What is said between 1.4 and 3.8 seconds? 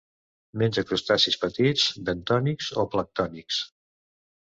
petits bentònics o planctònics.